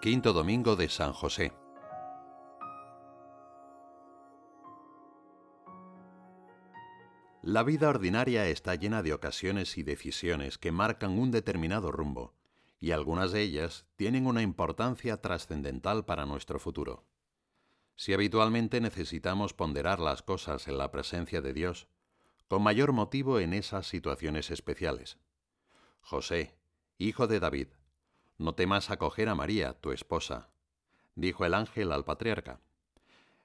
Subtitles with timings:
[0.00, 1.52] Quinto Domingo de San José.
[7.42, 12.34] La vida ordinaria está llena de ocasiones y decisiones que marcan un determinado rumbo,
[12.78, 17.04] y algunas de ellas tienen una importancia trascendental para nuestro futuro.
[17.96, 21.88] Si habitualmente necesitamos ponderar las cosas en la presencia de Dios,
[22.48, 25.18] con mayor motivo en esas situaciones especiales.
[26.02, 26.54] José,
[26.98, 27.68] hijo de David,
[28.38, 30.50] no temas acoger a María, tu esposa,
[31.14, 32.60] dijo el ángel al patriarca.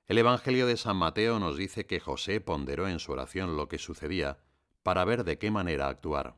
[0.07, 3.77] El Evangelio de San Mateo nos dice que José ponderó en su oración lo que
[3.77, 4.39] sucedía
[4.83, 6.37] para ver de qué manera actuar.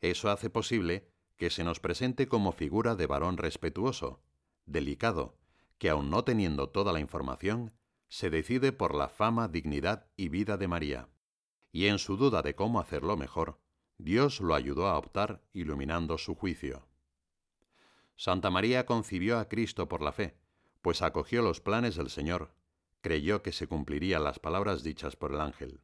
[0.00, 4.20] Eso hace posible que se nos presente como figura de varón respetuoso,
[4.66, 5.36] delicado,
[5.78, 7.72] que aun no teniendo toda la información,
[8.08, 11.08] se decide por la fama, dignidad y vida de María.
[11.72, 13.60] Y en su duda de cómo hacerlo mejor,
[13.98, 16.87] Dios lo ayudó a optar iluminando su juicio.
[18.18, 20.34] Santa María concibió a Cristo por la fe,
[20.82, 22.52] pues acogió los planes del Señor,
[23.00, 25.80] creyó que se cumplirían las palabras dichas por el ángel.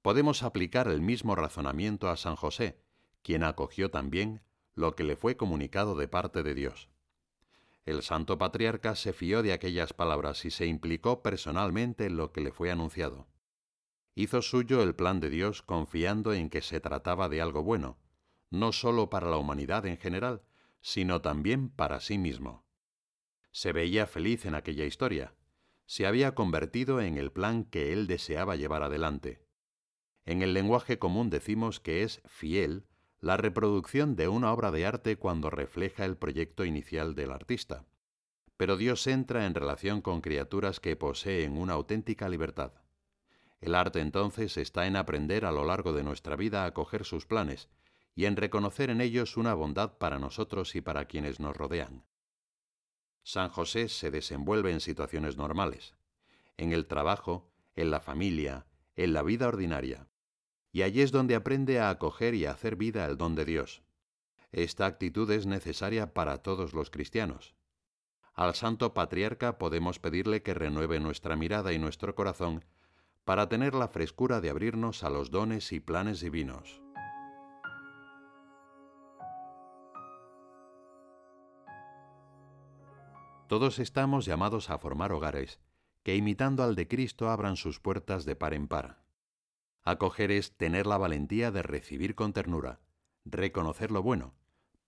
[0.00, 2.80] Podemos aplicar el mismo razonamiento a San José,
[3.22, 4.40] quien acogió también
[4.74, 6.88] lo que le fue comunicado de parte de Dios.
[7.84, 12.40] El santo patriarca se fió de aquellas palabras y se implicó personalmente en lo que
[12.40, 13.26] le fue anunciado.
[14.14, 17.98] Hizo suyo el plan de Dios confiando en que se trataba de algo bueno,
[18.48, 20.40] no sólo para la humanidad en general,
[20.84, 22.66] sino también para sí mismo.
[23.52, 25.34] Se veía feliz en aquella historia.
[25.86, 29.46] Se había convertido en el plan que él deseaba llevar adelante.
[30.26, 32.86] En el lenguaje común decimos que es fiel
[33.18, 37.86] la reproducción de una obra de arte cuando refleja el proyecto inicial del artista.
[38.58, 42.74] Pero Dios entra en relación con criaturas que poseen una auténtica libertad.
[43.62, 47.24] El arte entonces está en aprender a lo largo de nuestra vida a coger sus
[47.24, 47.70] planes
[48.14, 52.04] y en reconocer en ellos una bondad para nosotros y para quienes nos rodean.
[53.22, 55.94] San José se desenvuelve en situaciones normales,
[56.56, 58.66] en el trabajo, en la familia,
[58.96, 60.08] en la vida ordinaria,
[60.70, 63.82] y allí es donde aprende a acoger y a hacer vida el don de Dios.
[64.52, 67.54] Esta actitud es necesaria para todos los cristianos.
[68.34, 72.64] Al Santo Patriarca podemos pedirle que renueve nuestra mirada y nuestro corazón
[73.24, 76.83] para tener la frescura de abrirnos a los dones y planes divinos.
[83.54, 85.60] Todos estamos llamados a formar hogares
[86.02, 89.04] que imitando al de Cristo abran sus puertas de par en par.
[89.84, 92.80] Acoger es tener la valentía de recibir con ternura,
[93.24, 94.34] reconocer lo bueno,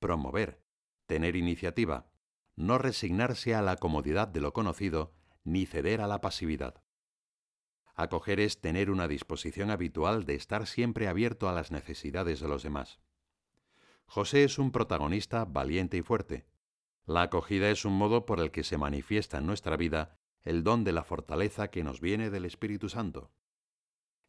[0.00, 0.65] promover,
[1.06, 2.09] tener iniciativa,
[2.56, 6.82] no resignarse a la comodidad de lo conocido ni ceder a la pasividad.
[7.94, 12.65] Acoger es tener una disposición habitual de estar siempre abierto a las necesidades de los
[12.65, 12.99] demás.
[14.06, 16.47] José es un protagonista valiente y fuerte,
[17.06, 20.83] la acogida es un modo por el que se manifiesta en nuestra vida el don
[20.83, 23.31] de la fortaleza que nos viene del Espíritu Santo.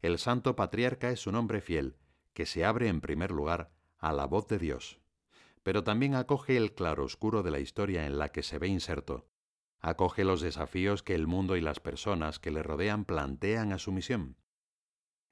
[0.00, 1.96] El Santo Patriarca es un hombre fiel,
[2.34, 5.00] que se abre en primer lugar a la voz de Dios,
[5.64, 9.28] pero también acoge el claroscuro de la historia en la que se ve inserto,
[9.80, 13.90] acoge los desafíos que el mundo y las personas que le rodean plantean a su
[13.90, 14.36] misión.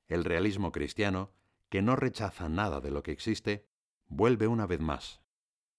[0.09, 1.33] El realismo cristiano,
[1.69, 3.69] que no rechaza nada de lo que existe,
[4.09, 5.26] vuelve una vez más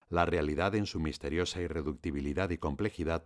[0.10, 3.26] la realidad en su misteriosa irreductibilidad y complejidad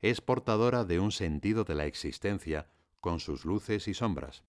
[0.00, 2.68] es portadora de un sentido de la existencia
[3.00, 4.44] con sus luces y sombras.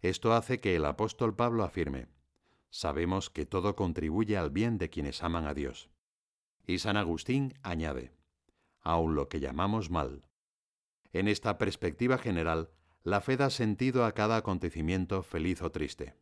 [0.00, 2.08] Esto hace que el apóstol Pablo afirme,
[2.70, 5.88] sabemos que todo contribuye al bien de quienes aman a Dios.
[6.66, 8.12] Y San Agustín añade,
[8.82, 10.24] aun lo que llamamos mal.
[11.12, 12.70] En esta perspectiva general,
[13.02, 16.14] la fe da sentido a cada acontecimiento feliz o triste.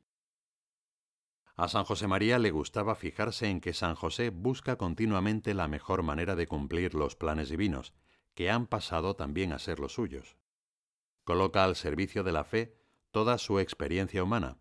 [1.57, 6.03] A San José María le gustaba fijarse en que San José busca continuamente la mejor
[6.03, 7.95] manera de cumplir los planes divinos,
[8.35, 10.37] que han pasado también a ser los suyos.
[11.23, 12.77] Coloca al servicio de la fe
[13.13, 14.59] toda su experiencia humana.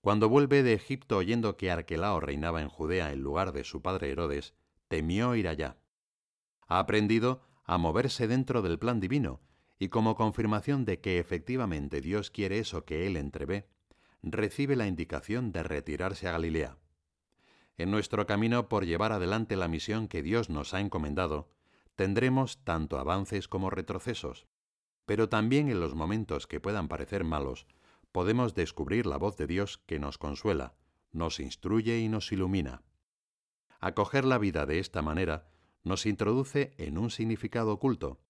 [0.00, 4.10] Cuando vuelve de Egipto oyendo que Arquelao reinaba en Judea en lugar de su padre
[4.10, 4.54] Herodes,
[4.88, 5.76] temió ir allá.
[6.66, 9.42] Ha aprendido a moverse dentro del plan divino,
[9.78, 13.68] y como confirmación de que efectivamente Dios quiere eso que él entrevé,
[14.32, 16.78] recibe la indicación de retirarse a Galilea.
[17.76, 21.50] En nuestro camino por llevar adelante la misión que Dios nos ha encomendado,
[21.94, 24.46] tendremos tanto avances como retrocesos,
[25.06, 27.66] pero también en los momentos que puedan parecer malos,
[28.12, 30.74] podemos descubrir la voz de Dios que nos consuela,
[31.12, 32.82] nos instruye y nos ilumina.
[33.80, 35.48] Acoger la vida de esta manera
[35.82, 38.20] nos introduce en un significado oculto.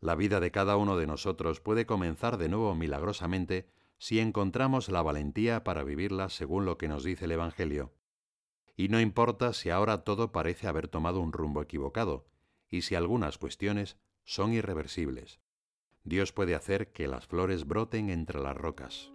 [0.00, 5.02] La vida de cada uno de nosotros puede comenzar de nuevo milagrosamente si encontramos la
[5.02, 7.94] valentía para vivirla según lo que nos dice el Evangelio.
[8.76, 12.26] Y no importa si ahora todo parece haber tomado un rumbo equivocado,
[12.68, 15.40] y si algunas cuestiones son irreversibles.
[16.04, 19.12] Dios puede hacer que las flores broten entre las rocas.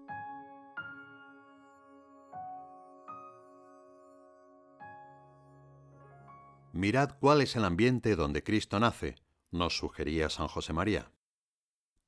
[6.73, 9.15] Mirad cuál es el ambiente donde Cristo nace,
[9.51, 11.11] nos sugería San José María.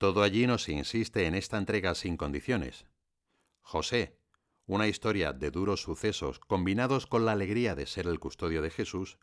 [0.03, 2.87] Todo allí nos insiste en esta entrega sin condiciones.
[3.61, 4.19] José,
[4.65, 9.17] una historia de duros sucesos combinados con la alegría de ser el custodio de Jesús,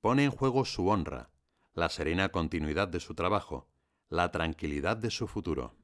[0.00, 1.28] pone en juego su honra,
[1.74, 3.68] la serena continuidad de su trabajo,
[4.08, 5.76] la tranquilidad de su futuro.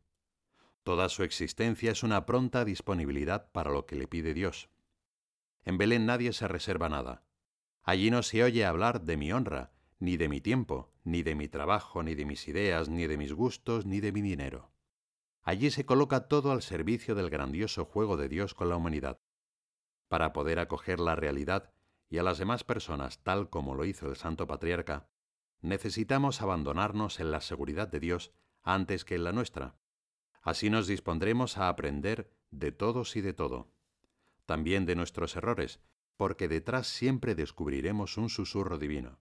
[0.84, 4.70] Toda su existencia es una pronta disponibilidad para lo que le pide Dios.
[5.66, 7.24] En Belén nadie se reserva nada.
[7.82, 11.46] Allí no se oye hablar de mi honra, ni de mi tiempo, ni de mi
[11.46, 14.72] trabajo, ni de mis ideas, ni de mis gustos, ni de mi dinero.
[15.42, 19.20] Allí se coloca todo al servicio del grandioso juego de Dios con la humanidad.
[20.08, 21.72] Para poder acoger la realidad
[22.08, 25.08] y a las demás personas tal como lo hizo el Santo Patriarca,
[25.60, 28.32] necesitamos abandonarnos en la seguridad de Dios
[28.62, 29.76] antes que en la nuestra.
[30.42, 33.70] Así nos dispondremos a aprender de todos y de todo,
[34.46, 35.80] también de nuestros errores,
[36.16, 39.18] porque detrás siempre descubriremos un susurro divino.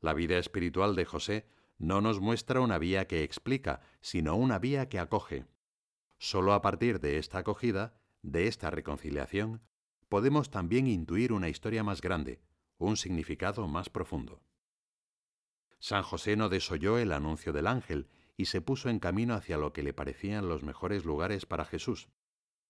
[0.00, 1.46] La vida espiritual de José
[1.78, 5.46] no nos muestra una vía que explica, sino una vía que acoge.
[6.18, 9.62] Solo a partir de esta acogida, de esta reconciliación,
[10.08, 12.40] podemos también intuir una historia más grande,
[12.78, 14.42] un significado más profundo.
[15.78, 19.72] San José no desoyó el anuncio del ángel y se puso en camino hacia lo
[19.72, 22.08] que le parecían los mejores lugares para Jesús.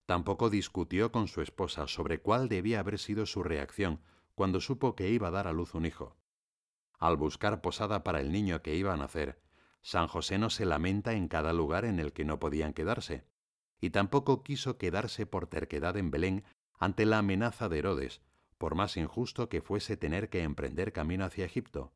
[0.06, 4.00] Tampoco discutió con su esposa sobre cuál debía haber sido su reacción
[4.34, 6.16] cuando supo que iba a dar a luz un hijo.
[6.98, 9.40] Al buscar posada para el niño que iba a nacer,
[9.82, 13.24] San José no se lamenta en cada lugar en el que no podían quedarse,
[13.80, 16.44] y tampoco quiso quedarse por terquedad en Belén
[16.78, 18.20] ante la amenaza de Herodes,
[18.58, 21.92] por más injusto que fuese tener que emprender camino hacia Egipto.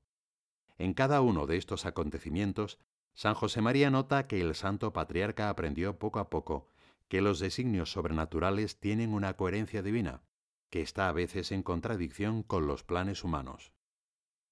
[0.79, 2.79] En cada uno de estos acontecimientos,
[3.15, 6.69] San José María nota que el santo patriarca aprendió poco a poco
[7.09, 10.23] que los designios sobrenaturales tienen una coherencia divina,
[10.71, 13.73] que está a veces en contradicción con los planes humanos.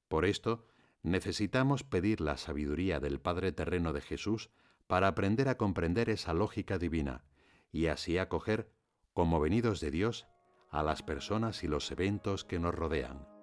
[0.08, 0.66] Por esto,
[1.02, 4.50] necesitamos pedir la sabiduría del Padre terreno de Jesús
[4.86, 7.24] para aprender a comprender esa lógica divina
[7.70, 8.72] y así acoger,
[9.12, 10.26] como venidos de Dios,
[10.70, 13.37] a las personas y los eventos que nos rodean.